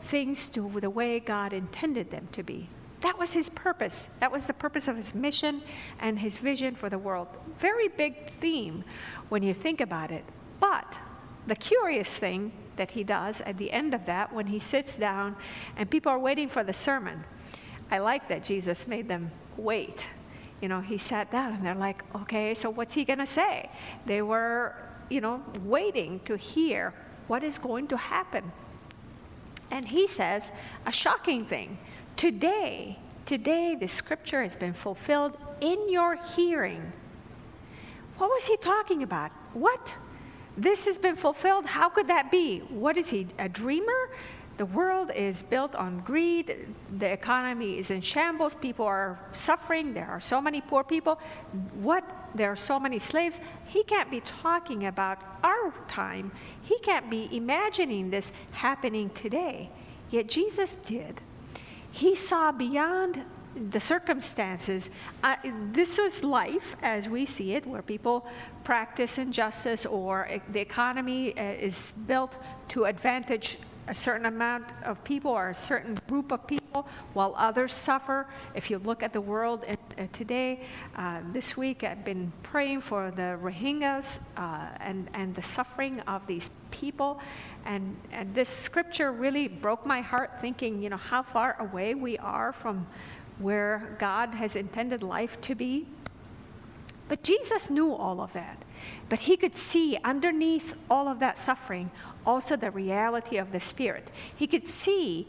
things 0.04 0.46
to 0.48 0.70
the 0.80 0.90
way 0.90 1.20
God 1.20 1.52
intended 1.52 2.10
them 2.10 2.28
to 2.32 2.42
be. 2.42 2.68
That 3.00 3.18
was 3.18 3.32
his 3.32 3.48
purpose. 3.48 4.10
That 4.20 4.30
was 4.30 4.46
the 4.46 4.52
purpose 4.52 4.86
of 4.86 4.96
his 4.96 5.14
mission 5.14 5.62
and 5.98 6.18
his 6.18 6.38
vision 6.38 6.76
for 6.76 6.88
the 6.88 6.98
world. 6.98 7.26
Very 7.58 7.88
big 7.88 8.30
theme 8.30 8.84
when 9.28 9.42
you 9.42 9.54
think 9.54 9.80
about 9.80 10.12
it. 10.12 10.24
But 10.60 10.98
the 11.46 11.56
curious 11.56 12.16
thing 12.16 12.52
that 12.76 12.92
he 12.92 13.02
does 13.02 13.40
at 13.40 13.58
the 13.58 13.72
end 13.72 13.92
of 13.92 14.06
that, 14.06 14.32
when 14.32 14.46
he 14.46 14.60
sits 14.60 14.94
down 14.94 15.36
and 15.76 15.90
people 15.90 16.12
are 16.12 16.18
waiting 16.18 16.48
for 16.48 16.62
the 16.62 16.72
sermon, 16.72 17.24
I 17.92 17.98
like 17.98 18.26
that 18.28 18.42
Jesus 18.42 18.88
made 18.88 19.06
them 19.06 19.30
wait. 19.58 20.06
You 20.62 20.68
know, 20.68 20.80
he 20.80 20.96
sat 20.96 21.30
down 21.30 21.52
and 21.52 21.66
they're 21.66 21.74
like, 21.74 22.02
okay, 22.14 22.54
so 22.54 22.70
what's 22.70 22.94
he 22.94 23.04
going 23.04 23.18
to 23.18 23.26
say? 23.26 23.68
They 24.06 24.22
were, 24.22 24.74
you 25.10 25.20
know, 25.20 25.42
waiting 25.62 26.18
to 26.20 26.38
hear 26.38 26.94
what 27.26 27.44
is 27.44 27.58
going 27.58 27.88
to 27.88 27.98
happen. 27.98 28.50
And 29.70 29.86
he 29.86 30.08
says 30.08 30.50
a 30.86 30.92
shocking 30.92 31.44
thing. 31.44 31.76
Today, 32.16 32.98
today, 33.26 33.76
the 33.78 33.88
scripture 33.88 34.42
has 34.42 34.56
been 34.56 34.72
fulfilled 34.72 35.36
in 35.60 35.90
your 35.90 36.16
hearing. 36.16 36.94
What 38.16 38.30
was 38.30 38.46
he 38.46 38.56
talking 38.56 39.02
about? 39.02 39.32
What? 39.52 39.92
This 40.56 40.86
has 40.86 40.96
been 40.96 41.16
fulfilled? 41.16 41.66
How 41.66 41.90
could 41.90 42.08
that 42.08 42.30
be? 42.30 42.60
What 42.70 42.96
is 42.96 43.10
he, 43.10 43.26
a 43.38 43.50
dreamer? 43.50 44.08
The 44.58 44.66
world 44.66 45.10
is 45.14 45.42
built 45.42 45.74
on 45.74 46.00
greed. 46.00 46.66
The 46.98 47.10
economy 47.10 47.78
is 47.78 47.90
in 47.90 48.00
shambles. 48.00 48.54
People 48.54 48.84
are 48.84 49.18
suffering. 49.32 49.94
There 49.94 50.08
are 50.08 50.20
so 50.20 50.40
many 50.40 50.60
poor 50.60 50.84
people. 50.84 51.18
What? 51.74 52.04
There 52.34 52.52
are 52.52 52.56
so 52.56 52.78
many 52.78 52.98
slaves. 52.98 53.40
He 53.66 53.82
can't 53.82 54.10
be 54.10 54.20
talking 54.20 54.86
about 54.86 55.18
our 55.42 55.72
time. 55.88 56.32
He 56.62 56.78
can't 56.80 57.08
be 57.08 57.28
imagining 57.32 58.10
this 58.10 58.32
happening 58.52 59.10
today. 59.10 59.70
Yet 60.10 60.28
Jesus 60.28 60.74
did. 60.74 61.20
He 61.90 62.14
saw 62.14 62.52
beyond 62.52 63.24
the 63.70 63.80
circumstances. 63.80 64.90
Uh, 65.22 65.36
this 65.72 65.98
was 65.98 66.24
life 66.24 66.76
as 66.82 67.08
we 67.08 67.26
see 67.26 67.54
it, 67.54 67.66
where 67.66 67.82
people 67.82 68.26
practice 68.64 69.18
injustice 69.18 69.84
or 69.86 70.28
the 70.52 70.60
economy 70.60 71.36
uh, 71.36 71.42
is 71.42 71.92
built 72.06 72.34
to 72.68 72.84
advantage 72.84 73.58
a 73.92 73.94
certain 73.94 74.24
amount 74.24 74.64
of 74.86 75.04
people 75.04 75.30
or 75.30 75.50
a 75.50 75.54
certain 75.54 75.94
group 76.08 76.32
of 76.32 76.46
people 76.46 76.88
while 77.12 77.34
others 77.36 77.74
suffer. 77.74 78.26
If 78.54 78.70
you 78.70 78.78
look 78.78 79.02
at 79.02 79.12
the 79.12 79.20
world 79.20 79.66
uh, 79.68 80.06
today, 80.14 80.62
uh, 80.96 81.20
this 81.34 81.58
week 81.58 81.84
I've 81.84 82.02
been 82.02 82.32
praying 82.42 82.80
for 82.80 83.10
the 83.10 83.38
Rohingyas 83.42 84.20
uh, 84.38 84.68
and, 84.80 85.10
and 85.12 85.34
the 85.34 85.42
suffering 85.42 86.00
of 86.08 86.26
these 86.26 86.48
people. 86.70 87.20
And, 87.66 87.94
and 88.12 88.34
this 88.34 88.48
scripture 88.48 89.12
really 89.12 89.46
broke 89.46 89.84
my 89.84 90.00
heart 90.00 90.40
thinking, 90.40 90.82
you 90.82 90.88
know, 90.88 90.96
how 90.96 91.22
far 91.22 91.56
away 91.60 91.94
we 91.94 92.16
are 92.16 92.54
from 92.54 92.86
where 93.40 93.94
God 93.98 94.30
has 94.30 94.56
intended 94.56 95.02
life 95.02 95.38
to 95.42 95.54
be. 95.54 95.86
But 97.08 97.22
Jesus 97.22 97.68
knew 97.68 97.92
all 97.92 98.22
of 98.22 98.32
that. 98.32 98.64
But 99.08 99.20
he 99.20 99.36
could 99.36 99.56
see 99.56 99.98
underneath 100.04 100.74
all 100.90 101.08
of 101.08 101.18
that 101.20 101.36
suffering 101.36 101.90
also 102.26 102.56
the 102.56 102.70
reality 102.70 103.36
of 103.36 103.52
the 103.52 103.60
Spirit. 103.60 104.10
He 104.34 104.46
could 104.46 104.68
see 104.68 105.28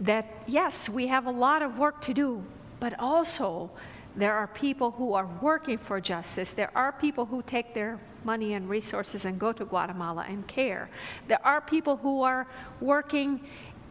that, 0.00 0.26
yes, 0.46 0.88
we 0.88 1.06
have 1.08 1.26
a 1.26 1.30
lot 1.30 1.62
of 1.62 1.78
work 1.78 2.00
to 2.02 2.14
do, 2.14 2.44
but 2.80 2.98
also 2.98 3.70
there 4.16 4.34
are 4.34 4.46
people 4.46 4.92
who 4.92 5.14
are 5.14 5.26
working 5.40 5.78
for 5.78 6.00
justice. 6.00 6.52
There 6.52 6.70
are 6.74 6.92
people 6.92 7.26
who 7.26 7.42
take 7.42 7.74
their 7.74 7.98
money 8.24 8.54
and 8.54 8.68
resources 8.68 9.24
and 9.24 9.38
go 9.38 9.52
to 9.52 9.64
Guatemala 9.64 10.26
and 10.28 10.46
care. 10.46 10.90
There 11.28 11.44
are 11.46 11.60
people 11.60 11.96
who 11.96 12.22
are 12.22 12.46
working 12.80 13.40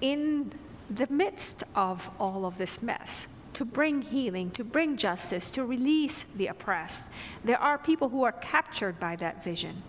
in 0.01 0.53
the 0.89 1.07
midst 1.09 1.63
of 1.75 2.09
all 2.19 2.45
of 2.45 2.57
this 2.57 2.81
mess 2.81 3.27
to 3.57 3.65
bring 3.65 4.03
healing, 4.03 4.51
to 4.51 4.63
bring 4.63 4.95
justice, 4.97 5.49
to 5.49 5.65
release 5.65 6.21
the 6.21 6.45
oppressed. 6.45 7.05
There 7.43 7.57
are 7.57 7.79
people 7.79 8.09
who 8.09 8.21
are 8.21 8.31
captured 8.31 8.99
by 8.99 9.15
that 9.15 9.43
vision. 9.43 9.81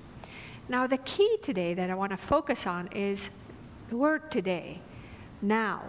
Now, 0.71 0.87
the 0.87 0.97
key 0.97 1.37
today 1.43 1.75
that 1.75 1.91
I 1.91 1.95
want 1.95 2.13
to 2.13 2.17
focus 2.17 2.67
on 2.67 2.87
is 2.93 3.29
the 3.91 3.99
word 3.99 4.31
today, 4.31 4.81
now. 5.43 5.83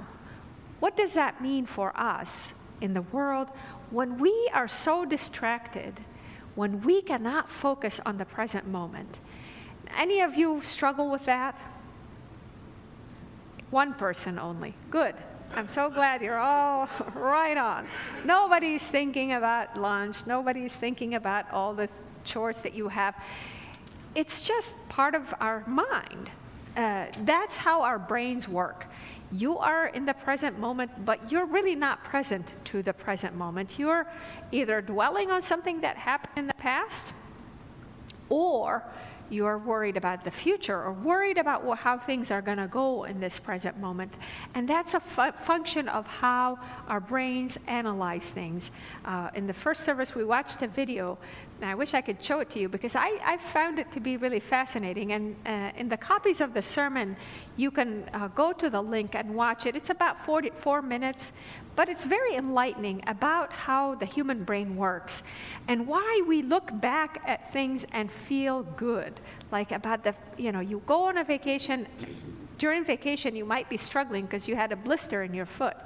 What 0.81 0.97
does 0.97 1.13
that 1.13 1.41
mean 1.41 1.65
for 1.65 1.97
us 1.97 2.53
in 2.81 2.93
the 2.93 3.01
world 3.01 3.47
when 3.91 4.17
we 4.17 4.49
are 4.53 4.67
so 4.67 5.05
distracted, 5.05 6.01
when 6.55 6.81
we 6.81 7.01
cannot 7.01 7.47
focus 7.47 8.01
on 8.05 8.17
the 8.17 8.25
present 8.25 8.67
moment? 8.67 9.19
Any 9.97 10.19
of 10.19 10.35
you 10.35 10.59
struggle 10.63 11.09
with 11.09 11.23
that? 11.27 11.57
One 13.69 13.93
person 13.93 14.37
only. 14.37 14.75
Good. 14.91 15.15
I'm 15.55 15.67
so 15.67 15.89
glad 15.89 16.21
you're 16.21 16.37
all 16.37 16.87
right 17.15 17.57
on. 17.57 17.87
Nobody's 18.23 18.87
thinking 18.87 19.33
about 19.33 19.77
lunch, 19.77 20.27
nobody's 20.27 20.75
thinking 20.75 21.15
about 21.15 21.49
all 21.51 21.73
the 21.73 21.89
chores 22.23 22.61
that 22.61 22.73
you 22.73 22.87
have. 22.87 23.15
It's 24.15 24.41
just 24.41 24.75
part 24.89 25.15
of 25.15 25.33
our 25.39 25.63
mind. 25.67 26.29
Uh, 26.77 27.07
that's 27.25 27.57
how 27.57 27.81
our 27.81 27.97
brains 27.97 28.47
work. 28.47 28.85
You 29.31 29.57
are 29.57 29.87
in 29.87 30.05
the 30.05 30.13
present 30.13 30.59
moment, 30.59 31.05
but 31.05 31.31
you're 31.31 31.45
really 31.45 31.75
not 31.75 32.03
present 32.03 32.53
to 32.65 32.81
the 32.81 32.93
present 32.93 33.35
moment. 33.35 33.77
You're 33.77 34.07
either 34.51 34.81
dwelling 34.81 35.29
on 35.29 35.41
something 35.41 35.81
that 35.81 35.97
happened 35.97 36.37
in 36.37 36.47
the 36.47 36.53
past 36.55 37.13
or 38.29 38.83
you're 39.29 39.57
worried 39.57 39.97
about 39.97 40.23
the 40.23 40.31
future 40.31 40.81
or 40.81 40.93
worried 40.93 41.37
about 41.37 41.77
how 41.77 41.97
things 41.97 42.31
are 42.31 42.41
going 42.41 42.57
to 42.57 42.67
go 42.67 43.03
in 43.03 43.19
this 43.19 43.39
present 43.39 43.77
moment. 43.77 44.13
And 44.55 44.67
that's 44.67 44.93
a 44.93 44.99
fu- 44.99 45.31
function 45.31 45.87
of 45.89 46.07
how 46.07 46.59
our 46.87 46.99
brains 46.99 47.57
analyze 47.67 48.31
things. 48.31 48.71
Uh, 49.05 49.29
in 49.33 49.47
the 49.47 49.53
first 49.53 49.81
service, 49.81 50.15
we 50.15 50.23
watched 50.23 50.61
a 50.61 50.67
video. 50.67 51.17
I 51.61 51.75
wish 51.75 51.93
I 51.93 52.01
could 52.01 52.23
show 52.23 52.39
it 52.39 52.49
to 52.51 52.59
you 52.59 52.69
because 52.69 52.95
I, 52.95 53.19
I 53.23 53.37
found 53.37 53.79
it 53.79 53.91
to 53.91 53.99
be 53.99 54.17
really 54.17 54.39
fascinating. 54.39 55.11
And 55.11 55.35
uh, 55.45 55.71
in 55.75 55.89
the 55.89 55.97
copies 55.97 56.41
of 56.41 56.53
the 56.53 56.61
sermon, 56.61 57.17
you 57.57 57.69
can 57.69 58.09
uh, 58.13 58.29
go 58.29 58.53
to 58.53 58.69
the 58.69 58.81
link 58.81 59.15
and 59.15 59.35
watch 59.35 59.65
it. 59.65 59.75
It's 59.75 59.89
about 59.89 60.25
44 60.25 60.81
minutes, 60.81 61.33
but 61.75 61.89
it's 61.89 62.03
very 62.05 62.35
enlightening 62.35 63.03
about 63.07 63.51
how 63.51 63.95
the 63.95 64.05
human 64.05 64.43
brain 64.43 64.75
works 64.75 65.23
and 65.67 65.85
why 65.85 66.23
we 66.27 66.41
look 66.41 66.79
back 66.79 67.21
at 67.25 67.51
things 67.51 67.85
and 67.91 68.11
feel 68.11 68.63
good. 68.63 69.19
Like 69.51 69.71
about 69.71 70.03
the, 70.03 70.15
you 70.37 70.51
know, 70.51 70.61
you 70.61 70.81
go 70.85 71.03
on 71.03 71.17
a 71.17 71.23
vacation. 71.23 71.87
During 72.59 72.83
vacation, 72.83 73.35
you 73.35 73.45
might 73.45 73.69
be 73.69 73.77
struggling 73.77 74.25
because 74.25 74.47
you 74.47 74.55
had 74.55 74.71
a 74.71 74.75
blister 74.75 75.23
in 75.23 75.33
your 75.33 75.47
foot, 75.47 75.77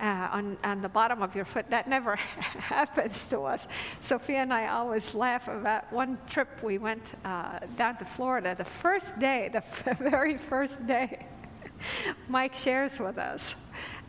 uh, 0.00 0.28
on, 0.32 0.56
on 0.64 0.80
the 0.80 0.88
bottom 0.88 1.22
of 1.22 1.34
your 1.34 1.44
foot. 1.44 1.68
That 1.68 1.88
never 1.88 2.16
happens 2.76 3.24
to 3.26 3.40
us. 3.40 3.66
Sophia 4.00 4.38
and 4.38 4.54
I 4.54 4.68
always 4.68 5.12
laugh 5.12 5.48
about 5.48 5.92
one 5.92 6.16
trip 6.28 6.48
we 6.62 6.78
went 6.78 7.02
uh, 7.24 7.58
down 7.76 7.96
to 7.98 8.04
Florida. 8.04 8.54
The 8.54 8.64
first 8.64 9.18
day, 9.18 9.50
the 9.52 9.94
very 9.94 10.38
first 10.38 10.86
day, 10.86 11.26
Mike 12.28 12.54
shares 12.54 12.98
with 12.98 13.18
us 13.18 13.54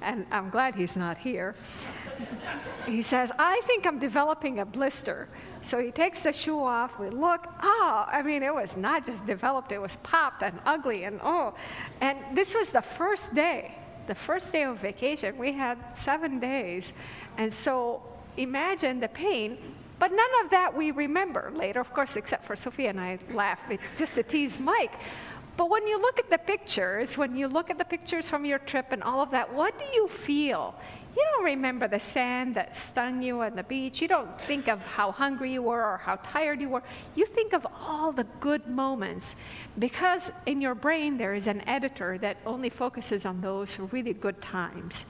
and 0.01 0.25
I'm 0.32 0.50
glad 0.50 0.75
he's 0.75 0.96
not 0.96 1.18
here. 1.18 1.56
he 2.86 3.01
says, 3.01 3.32
I 3.38 3.62
think 3.66 3.86
I'm 3.86 4.00
developing 4.00 4.60
a 4.60 4.66
blister. 4.66 5.30
So 5.62 5.80
he 5.80 5.91
takes 5.91 6.24
the 6.24 6.34
shoe 6.34 6.60
off. 6.60 7.00
We 7.00 7.10
look. 7.10 7.48
Oh, 7.62 8.06
I 8.08 8.22
mean, 8.22 8.44
it 8.44 8.53
was 8.53 8.75
not 8.75 9.06
just 9.06 9.25
developed, 9.25 9.72
it 9.72 9.82
was 9.82 9.96
popped 9.98 10.44
and 10.44 10.60
ugly 10.65 11.03
and 11.03 11.20
oh. 11.24 11.53
And 12.01 12.18
this 12.34 12.56
was 12.56 12.72
the 12.72 12.82
first 12.82 13.34
day, 13.36 13.75
the 14.08 14.15
first 14.15 14.51
day 14.51 14.63
of 14.63 14.77
vacation. 14.77 15.38
We 15.38 15.53
had 15.53 15.77
seven 15.94 16.39
days. 16.39 16.94
And 17.38 17.53
so 17.53 18.01
imagine 18.38 19.00
the 19.00 19.08
pain. 19.08 19.58
But 20.00 20.12
none 20.12 20.30
of 20.44 20.50
that 20.50 20.75
we 20.75 20.89
remember 20.89 21.51
later, 21.56 21.80
of 21.80 21.94
course, 21.94 22.15
except 22.15 22.44
for 22.44 22.56
Sophia 22.56 22.89
and 22.89 23.00
I 23.00 23.20
laugh 23.32 23.60
just 23.96 24.15
to 24.15 24.24
tease 24.24 24.60
Mike. 24.60 24.96
But 25.58 25.70
when 25.70 25.86
you 25.86 26.01
look 26.01 26.18
at 26.18 26.30
the 26.32 26.39
pictures, 26.39 27.18
when 27.18 27.36
you 27.36 27.48
look 27.48 27.70
at 27.70 27.77
the 27.77 27.86
pictures 27.86 28.27
from 28.27 28.46
your 28.46 28.58
trip 28.58 28.88
and 28.89 29.03
all 29.03 29.22
of 29.22 29.30
that, 29.30 29.53
what 29.53 29.77
do 29.77 29.86
you 29.94 30.08
feel? 30.08 30.74
You 31.15 31.25
don't 31.36 31.44
remember 31.44 31.88
the 31.88 32.00
sand 32.00 32.56
that 32.56 32.77
stung 32.77 33.22
you 33.22 33.41
on 33.41 33.56
the 33.56 33.63
beach. 33.63 34.01
You 34.01 34.08
don't 34.08 34.39
think 34.41 34.70
of 34.70 34.80
how 34.80 35.12
hungry 35.12 35.51
you 35.51 35.62
were 35.62 35.84
or 35.84 35.98
how 35.98 36.15
tired 36.18 36.62
you 36.62 36.70
were. 36.70 36.84
You 37.15 37.25
think 37.25 37.53
of 37.53 37.68
all 37.82 38.12
the 38.12 38.24
good 38.39 38.68
moments 38.68 39.36
because 39.77 40.32
in 40.46 40.62
your 40.62 40.75
brain 40.75 41.18
there 41.18 41.34
is 41.34 41.48
an 41.48 41.68
editor 41.68 42.18
that 42.20 42.38
only 42.46 42.70
focuses 42.70 43.25
on 43.25 43.41
those 43.41 43.77
really 43.91 44.13
good 44.13 44.41
times. 44.41 45.06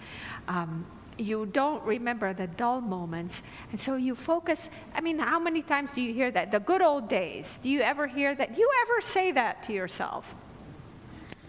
Um, 0.48 0.86
you 1.18 1.46
don't 1.46 1.84
remember 1.84 2.34
the 2.34 2.48
dull 2.48 2.82
moments. 2.82 3.44
And 3.72 3.80
so 3.80 3.96
you 3.96 4.16
focus. 4.16 4.70
I 4.96 5.02
mean, 5.02 5.20
how 5.20 5.40
many 5.40 5.62
times 5.62 5.92
do 5.92 6.02
you 6.02 6.14
hear 6.14 6.32
that? 6.32 6.52
The 6.52 6.60
good 6.60 6.82
old 6.82 7.10
days. 7.10 7.60
Do 7.62 7.70
you 7.70 7.82
ever 7.82 8.08
hear 8.08 8.34
that? 8.34 8.58
You 8.58 8.70
ever 8.84 9.02
say 9.02 9.32
that 9.34 9.64
to 9.64 9.74
yourself? 9.74 10.34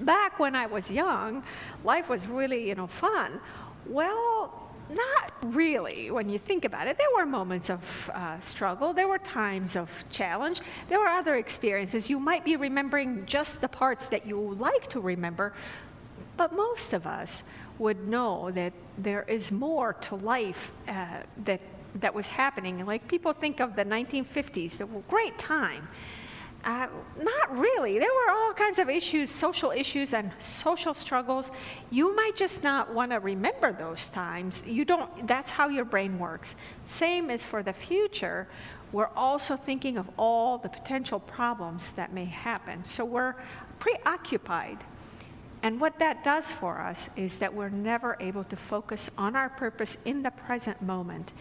Back 0.01 0.39
when 0.39 0.57
I 0.57 0.67
was 0.67 0.91
young, 0.91 1.45
life 1.85 2.09
was 2.09 2.27
really, 2.27 2.69
you 2.69 2.75
know, 2.75 2.87
fun. 2.87 3.41
Well, 3.87 4.63
not 4.91 5.33
really 5.55 6.11
when 6.11 6.29
you 6.29 6.39
think 6.39 6.65
about 6.65 6.87
it. 6.87 6.99
There 6.99 7.09
were 7.17 7.27
moments 7.27 7.71
of 7.71 8.11
uh, 8.13 8.41
struggle, 8.41 8.93
there 8.93 9.09
were 9.09 9.19
times 9.19 9.77
of 9.77 10.05
challenge, 10.11 10.61
there 10.89 10.99
were 10.99 11.09
other 11.09 11.37
experiences. 11.37 12.11
You 12.11 12.19
might 12.19 12.45
be 12.45 12.57
remembering 12.57 13.25
just 13.27 13.61
the 13.61 13.69
parts 13.69 14.09
that 14.09 14.27
you 14.27 14.55
like 14.55 14.89
to 14.91 15.01
remember, 15.01 15.55
but 16.37 16.55
most 16.55 16.93
of 16.93 17.07
us 17.07 17.43
would 17.79 18.07
know 18.07 18.51
that 18.51 18.73
there 18.99 19.23
is 19.23 19.51
more 19.51 19.95
to 19.95 20.17
life 20.17 20.73
uh, 20.89 21.23
that, 21.45 21.61
that 21.97 22.15
was 22.15 22.27
happening. 22.27 22.85
Like 22.85 23.09
people 23.09 23.33
think 23.33 23.61
of 23.61 23.75
the 23.77 23.85
1950s, 23.85 24.77
the 24.77 24.87
great 25.09 25.39
time. 25.39 25.89
Uh, 26.65 26.87
not 27.21 27.59
really. 27.59 27.99
There 27.99 28.09
were 28.09 28.33
all 28.33 28.53
kinds 28.53 28.79
of 28.79 28.89
issues, 28.89 29.31
social 29.31 29.73
issues, 29.73 30.15
and 30.15 30.31
social 30.39 30.95
struggles. 30.95 31.51
You 31.91 32.15
might 32.15 32.37
just 32.37 32.63
not 32.63 32.95
want 32.95 33.11
to 33.11 33.19
remember 33.19 33.73
those 33.73 34.07
times. 34.09 34.63
You 34.65 34.85
don't. 34.85 35.27
That's 35.27 35.51
how 35.51 35.69
your 35.69 35.85
brain 35.85 36.21
works. 36.21 36.55
Same 36.85 37.31
as 37.31 37.43
for 37.43 37.65
the 37.65 37.73
future. 37.73 38.47
We're 38.93 39.11
also 39.17 39.57
thinking 39.57 39.97
of 39.97 40.09
all 40.17 40.59
the 40.59 40.69
potential 40.69 41.19
problems 41.19 41.93
that 41.93 42.13
may 42.13 42.27
happen. 42.27 42.85
So 42.85 43.05
we're 43.05 43.35
preoccupied. 43.81 44.79
And 45.65 45.81
what 45.81 45.99
that 45.99 46.23
does 46.23 46.53
for 46.53 46.81
us 46.81 47.09
is 47.17 47.39
that 47.39 47.53
we're 47.53 47.71
never 47.71 48.17
able 48.21 48.45
to 48.45 48.57
focus 48.57 49.11
on 49.17 49.35
our 49.35 49.49
purpose 49.49 49.97
in 50.05 50.23
the 50.23 50.31
present 50.31 50.81
moment. 50.83 51.33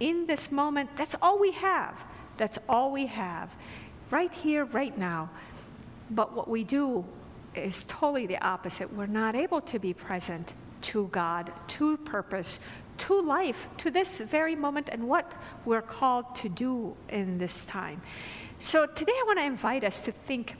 In 0.00 0.26
this 0.26 0.50
moment, 0.50 0.90
that's 0.96 1.14
all 1.22 1.38
we 1.38 1.52
have. 1.52 2.02
That's 2.36 2.58
all 2.68 2.92
we 2.92 3.06
have 3.06 3.50
right 4.10 4.32
here, 4.32 4.64
right 4.64 4.96
now. 4.96 5.30
But 6.10 6.34
what 6.34 6.48
we 6.48 6.64
do 6.64 7.04
is 7.54 7.84
totally 7.88 8.26
the 8.26 8.42
opposite. 8.44 8.92
We're 8.92 9.06
not 9.06 9.34
able 9.34 9.60
to 9.62 9.78
be 9.78 9.94
present 9.94 10.54
to 10.82 11.08
God, 11.08 11.52
to 11.68 11.96
purpose, 11.98 12.60
to 12.98 13.20
life, 13.20 13.68
to 13.78 13.90
this 13.90 14.18
very 14.20 14.54
moment, 14.54 14.88
and 14.90 15.08
what 15.08 15.32
we're 15.64 15.82
called 15.82 16.34
to 16.36 16.48
do 16.48 16.94
in 17.08 17.38
this 17.38 17.64
time. 17.64 18.02
So 18.58 18.86
today 18.86 19.12
I 19.12 19.24
want 19.26 19.38
to 19.38 19.44
invite 19.44 19.84
us 19.84 20.00
to 20.00 20.12
think 20.12 20.56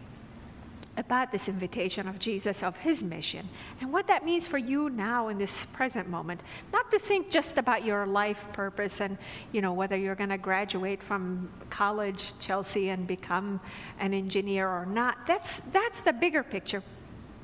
about 0.96 1.30
this 1.30 1.48
invitation 1.48 2.08
of 2.08 2.18
Jesus, 2.18 2.62
of 2.62 2.76
his 2.76 3.02
mission, 3.02 3.48
and 3.80 3.92
what 3.92 4.06
that 4.06 4.24
means 4.24 4.46
for 4.46 4.58
you 4.58 4.88
now 4.88 5.28
in 5.28 5.38
this 5.38 5.64
present 5.66 6.08
moment. 6.08 6.42
Not 6.72 6.90
to 6.90 6.98
think 6.98 7.30
just 7.30 7.58
about 7.58 7.84
your 7.84 8.06
life 8.06 8.46
purpose 8.52 9.00
and, 9.00 9.18
you 9.52 9.60
know, 9.60 9.72
whether 9.72 9.96
you're 9.96 10.14
going 10.14 10.30
to 10.30 10.38
graduate 10.38 11.02
from 11.02 11.50
college, 11.68 12.38
Chelsea, 12.38 12.88
and 12.88 13.06
become 13.06 13.60
an 13.98 14.14
engineer 14.14 14.68
or 14.68 14.86
not. 14.86 15.26
That's, 15.26 15.58
that's 15.72 16.00
the 16.00 16.12
bigger 16.12 16.42
picture. 16.42 16.82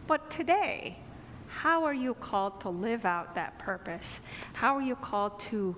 But 0.07 0.31
today, 0.31 0.99
how 1.49 1.85
are 1.85 1.95
you 1.95 2.15
called 2.15 2.61
to 2.63 2.71
live 2.71 3.05
out 3.05 3.35
that 3.35 3.59
purpose? 3.59 4.23
How 4.55 4.77
are 4.77 4.83
you 4.83 4.97
called 4.97 5.39
to 5.41 5.77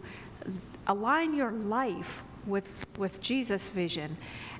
align 0.86 1.34
your 1.34 1.50
life 1.50 2.22
with, 2.46 2.68
with 2.96 3.20
Jesus' 3.20 3.68
vision? 3.68 4.16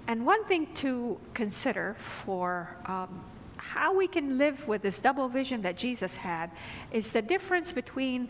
And 0.06 0.26
one 0.26 0.44
thing 0.44 0.73
to 0.75 1.18
consider 1.32 1.96
for 1.99 2.76
um, 2.87 3.25
how 3.56 3.94
we 3.94 4.06
can 4.06 4.37
live 4.37 4.68
with 4.68 4.82
this 4.82 4.99
double 4.99 5.28
vision 5.28 5.62
that 5.62 5.76
Jesus 5.76 6.16
had 6.16 6.50
is 6.92 7.12
the 7.12 7.23
difference 7.23 7.73
between 7.73 8.28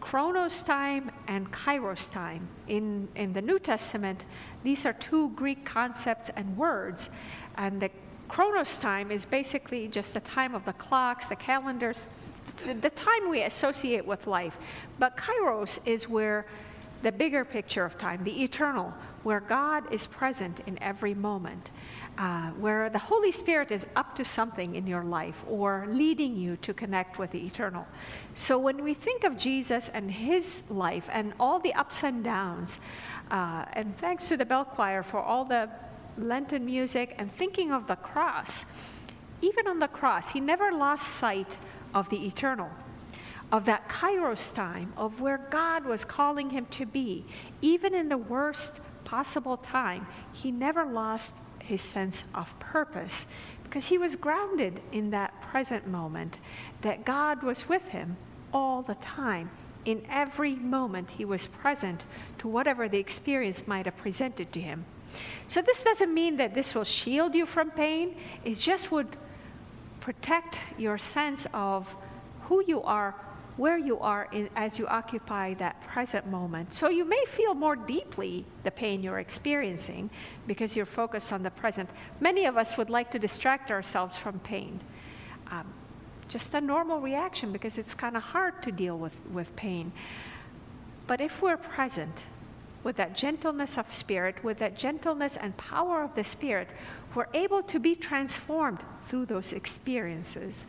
chronos 0.00 0.62
time 0.62 1.10
and 1.28 1.52
kairos 1.52 2.10
time. 2.10 2.48
In, 2.68 3.08
in 3.14 3.34
the 3.34 3.42
New 3.42 3.58
Testament, 3.58 4.24
these 4.64 4.86
are 4.86 4.94
two 4.94 5.30
Greek 5.30 5.64
concepts 5.66 6.30
and 6.34 6.56
words. 6.56 7.10
And 7.56 7.80
the 7.80 7.90
chronos 8.28 8.78
time 8.78 9.10
is 9.10 9.26
basically 9.26 9.88
just 9.88 10.14
the 10.14 10.20
time 10.20 10.54
of 10.54 10.64
the 10.64 10.72
clocks, 10.72 11.28
the 11.28 11.36
calendars, 11.36 12.06
the, 12.64 12.72
the 12.72 12.90
time 12.90 13.28
we 13.28 13.42
associate 13.42 14.06
with 14.06 14.26
life. 14.26 14.56
But 14.98 15.18
kairos 15.18 15.78
is 15.84 16.08
where 16.08 16.46
the 17.02 17.12
bigger 17.12 17.44
picture 17.44 17.84
of 17.84 17.96
time, 17.96 18.22
the 18.24 18.42
eternal, 18.42 18.92
where 19.22 19.40
God 19.40 19.92
is 19.92 20.06
present 20.06 20.60
in 20.66 20.82
every 20.82 21.14
moment, 21.14 21.70
uh, 22.18 22.50
where 22.50 22.90
the 22.90 22.98
Holy 22.98 23.32
Spirit 23.32 23.70
is 23.70 23.86
up 23.96 24.14
to 24.16 24.24
something 24.24 24.74
in 24.74 24.86
your 24.86 25.04
life 25.04 25.44
or 25.48 25.86
leading 25.88 26.36
you 26.36 26.56
to 26.58 26.74
connect 26.74 27.18
with 27.18 27.30
the 27.30 27.44
eternal. 27.44 27.86
So 28.34 28.58
when 28.58 28.82
we 28.82 28.94
think 28.94 29.24
of 29.24 29.38
Jesus 29.38 29.88
and 29.88 30.10
his 30.10 30.70
life 30.70 31.08
and 31.12 31.32
all 31.40 31.58
the 31.58 31.72
ups 31.74 32.02
and 32.02 32.22
downs, 32.22 32.80
uh, 33.30 33.64
and 33.72 33.96
thanks 33.98 34.28
to 34.28 34.36
the 34.36 34.44
bell 34.44 34.64
choir 34.64 35.02
for 35.02 35.20
all 35.20 35.44
the 35.44 35.70
Lenten 36.18 36.64
music 36.66 37.14
and 37.18 37.34
thinking 37.36 37.72
of 37.72 37.86
the 37.86 37.96
cross, 37.96 38.66
even 39.40 39.66
on 39.66 39.78
the 39.78 39.88
cross, 39.88 40.30
he 40.30 40.40
never 40.40 40.72
lost 40.72 41.08
sight 41.08 41.56
of 41.94 42.08
the 42.10 42.26
eternal 42.26 42.70
of 43.52 43.64
that 43.64 43.88
kairos 43.88 44.54
time, 44.54 44.92
of 44.96 45.20
where 45.20 45.38
God 45.50 45.84
was 45.84 46.04
calling 46.04 46.50
him 46.50 46.66
to 46.66 46.86
be, 46.86 47.24
even 47.60 47.94
in 47.94 48.08
the 48.08 48.18
worst 48.18 48.72
possible 49.04 49.56
time, 49.56 50.06
he 50.32 50.50
never 50.50 50.84
lost 50.84 51.32
his 51.58 51.82
sense 51.82 52.24
of 52.34 52.58
purpose 52.60 53.26
because 53.64 53.88
he 53.88 53.98
was 53.98 54.16
grounded 54.16 54.80
in 54.92 55.10
that 55.10 55.40
present 55.40 55.86
moment 55.86 56.38
that 56.82 57.04
God 57.04 57.42
was 57.42 57.68
with 57.68 57.88
him 57.88 58.16
all 58.52 58.82
the 58.82 58.96
time. 58.96 59.50
In 59.84 60.04
every 60.10 60.54
moment, 60.56 61.10
he 61.10 61.24
was 61.24 61.46
present 61.46 62.04
to 62.38 62.48
whatever 62.48 62.88
the 62.88 62.98
experience 62.98 63.66
might 63.66 63.86
have 63.86 63.96
presented 63.96 64.52
to 64.52 64.60
him. 64.60 64.84
So, 65.48 65.62
this 65.62 65.82
doesn't 65.82 66.12
mean 66.12 66.36
that 66.36 66.54
this 66.54 66.74
will 66.74 66.84
shield 66.84 67.34
you 67.34 67.46
from 67.46 67.70
pain, 67.70 68.16
it 68.44 68.56
just 68.56 68.92
would 68.92 69.16
protect 70.00 70.58
your 70.78 70.98
sense 70.98 71.46
of 71.52 71.96
who 72.42 72.62
you 72.66 72.82
are 72.82 73.14
where 73.60 73.76
you 73.76 73.98
are 73.98 74.26
in, 74.32 74.48
as 74.56 74.78
you 74.78 74.86
occupy 74.86 75.52
that 75.52 75.78
present 75.82 76.26
moment. 76.26 76.72
So 76.72 76.88
you 76.88 77.04
may 77.04 77.22
feel 77.26 77.52
more 77.52 77.76
deeply 77.76 78.46
the 78.64 78.70
pain 78.70 79.02
you're 79.02 79.18
experiencing 79.18 80.08
because 80.46 80.74
you're 80.74 80.86
focused 80.86 81.30
on 81.30 81.42
the 81.42 81.50
present. 81.50 81.90
Many 82.20 82.46
of 82.46 82.56
us 82.56 82.78
would 82.78 82.88
like 82.88 83.10
to 83.10 83.18
distract 83.18 83.70
ourselves 83.70 84.16
from 84.16 84.38
pain. 84.38 84.80
Um, 85.50 85.66
just 86.26 86.54
a 86.54 86.60
normal 86.62 87.02
reaction 87.02 87.52
because 87.52 87.76
it's 87.76 87.92
kind 87.92 88.16
of 88.16 88.22
hard 88.22 88.62
to 88.62 88.72
deal 88.72 88.96
with, 88.96 89.14
with 89.30 89.54
pain. 89.56 89.92
But 91.06 91.20
if 91.20 91.42
we're 91.42 91.58
present 91.58 92.16
with 92.82 92.96
that 92.96 93.14
gentleness 93.14 93.76
of 93.76 93.92
spirit, 93.92 94.42
with 94.42 94.58
that 94.60 94.74
gentleness 94.78 95.36
and 95.36 95.54
power 95.58 96.02
of 96.02 96.14
the 96.14 96.24
spirit, 96.24 96.68
we're 97.14 97.28
able 97.34 97.62
to 97.64 97.78
be 97.78 97.94
transformed 97.94 98.78
through 99.04 99.26
those 99.26 99.52
experiences. 99.52 100.64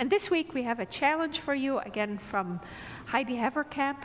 And 0.00 0.08
this 0.08 0.30
week 0.30 0.54
we 0.54 0.62
have 0.62 0.80
a 0.80 0.86
challenge 0.86 1.40
for 1.40 1.54
you, 1.54 1.78
again 1.80 2.16
from 2.16 2.58
Heidi 3.04 3.36
Haverkamp, 3.36 3.98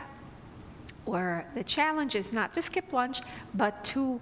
where 1.06 1.50
the 1.54 1.64
challenge 1.64 2.14
is 2.14 2.34
not 2.34 2.52
to 2.52 2.60
skip 2.60 2.92
lunch, 2.92 3.22
but 3.54 3.82
to 3.84 4.20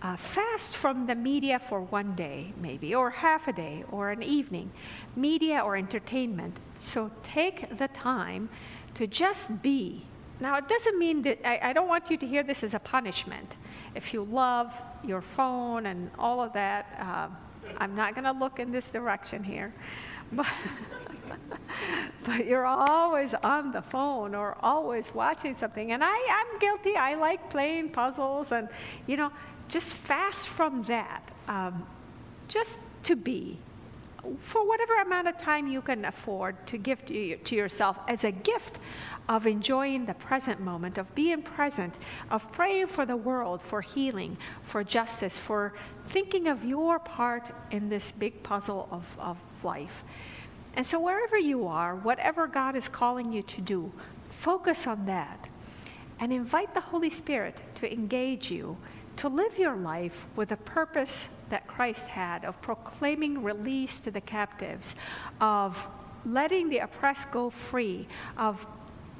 uh, 0.00 0.16
fast 0.16 0.74
from 0.74 1.04
the 1.04 1.14
media 1.14 1.58
for 1.58 1.82
one 1.82 2.14
day, 2.14 2.54
maybe, 2.58 2.94
or 2.94 3.10
half 3.10 3.46
a 3.46 3.52
day, 3.52 3.84
or 3.90 4.10
an 4.10 4.22
evening, 4.22 4.72
media 5.14 5.60
or 5.60 5.76
entertainment. 5.76 6.56
So 6.78 7.10
take 7.22 7.76
the 7.76 7.88
time 7.88 8.48
to 8.94 9.06
just 9.06 9.60
be. 9.60 10.06
Now, 10.40 10.56
it 10.56 10.66
doesn't 10.66 10.98
mean 10.98 11.20
that 11.22 11.46
I, 11.46 11.70
I 11.70 11.72
don't 11.74 11.88
want 11.88 12.08
you 12.08 12.16
to 12.16 12.26
hear 12.26 12.42
this 12.42 12.64
as 12.64 12.72
a 12.72 12.78
punishment. 12.78 13.56
If 13.94 14.14
you 14.14 14.24
love 14.24 14.72
your 15.04 15.20
phone 15.20 15.84
and 15.84 16.10
all 16.18 16.40
of 16.40 16.54
that, 16.54 16.96
uh, 16.98 17.28
I'm 17.78 17.94
not 17.94 18.14
going 18.14 18.24
to 18.24 18.32
look 18.32 18.58
in 18.58 18.72
this 18.72 18.90
direction 18.90 19.42
here. 19.44 19.72
But, 20.32 20.46
but 22.24 22.46
you're 22.46 22.66
always 22.66 23.34
on 23.34 23.72
the 23.72 23.82
phone 23.82 24.34
or 24.34 24.56
always 24.60 25.14
watching 25.14 25.54
something. 25.54 25.92
And 25.92 26.02
I, 26.04 26.08
I'm 26.08 26.58
guilty. 26.58 26.96
I 26.96 27.14
like 27.14 27.50
playing 27.50 27.90
puzzles 27.90 28.52
and, 28.52 28.68
you 29.06 29.16
know, 29.16 29.30
just 29.68 29.92
fast 29.92 30.48
from 30.48 30.82
that. 30.84 31.22
Um, 31.48 31.86
just 32.48 32.78
to 33.04 33.16
be 33.16 33.58
for 34.40 34.66
whatever 34.66 35.00
amount 35.00 35.28
of 35.28 35.38
time 35.38 35.66
you 35.66 35.80
can 35.80 36.04
afford 36.04 36.66
to 36.66 36.78
give 36.78 37.04
to, 37.06 37.36
to, 37.36 37.54
yourself 37.54 37.96
as 38.08 38.24
a 38.24 38.30
gift 38.30 38.78
of 39.28 39.46
enjoying 39.46 40.06
the 40.06 40.14
present 40.14 40.60
moment, 40.60 40.98
of 40.98 41.12
being 41.14 41.42
present, 41.42 41.94
of 42.30 42.50
praying 42.52 42.86
for 42.86 43.04
the 43.06 43.16
world, 43.16 43.62
for 43.62 43.80
healing, 43.80 44.36
for 44.62 44.84
justice, 44.84 45.38
for 45.38 45.74
thinking 46.08 46.48
of 46.48 46.64
your 46.64 46.98
part 46.98 47.50
in 47.70 47.88
this 47.88 48.12
big 48.12 48.42
puzzle 48.42 48.88
of, 48.90 49.16
of 49.18 49.38
life. 49.62 50.04
And 50.74 50.86
so, 50.86 51.00
wherever 51.00 51.38
you 51.38 51.66
are, 51.66 51.96
whatever 51.96 52.46
God 52.46 52.76
is 52.76 52.88
calling 52.88 53.32
you 53.32 53.42
to 53.42 53.60
do, 53.60 53.92
focus 54.28 54.86
on 54.86 55.06
that 55.06 55.48
and 56.18 56.32
invite 56.32 56.74
the 56.74 56.80
Holy 56.80 57.10
Spirit 57.10 57.60
to 57.76 57.92
engage 57.92 58.50
you 58.50 58.76
to 59.16 59.28
live 59.28 59.58
your 59.58 59.76
life 59.76 60.26
with 60.36 60.52
a 60.52 60.56
purpose 60.56 61.28
that 61.48 61.66
Christ 61.66 62.06
had 62.06 62.44
of 62.44 62.60
proclaiming 62.60 63.42
release 63.42 63.98
to 64.00 64.10
the 64.10 64.20
captives, 64.20 64.94
of 65.40 65.88
letting 66.24 66.68
the 66.68 66.78
oppressed 66.78 67.30
go 67.30 67.50
free, 67.50 68.06
of 68.36 68.66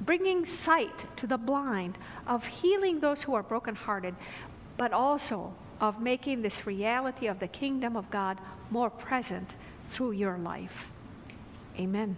bringing 0.01 0.45
sight 0.45 1.07
to 1.17 1.27
the 1.27 1.39
blind, 1.39 1.97
of 2.27 2.47
healing 2.47 3.01
those 3.01 3.23
who 3.23 3.35
are 3.35 3.43
brokenhearted, 3.43 4.15
but 4.77 4.93
also 4.93 5.55
of 5.81 6.01
making 6.01 6.43
this 6.43 6.67
reality 6.67 7.27
of 7.27 7.39
the 7.39 7.49
kingdom 7.49 7.97
of 7.97 8.11
God 8.11 8.39
more 8.71 8.91
present 8.91 9.55
through 9.89 10.13
your 10.13 10.37
life. 10.37 10.91
Amen. 11.79 12.17